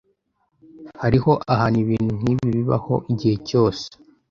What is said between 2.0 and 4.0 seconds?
nkibi bibaho igihe cyose.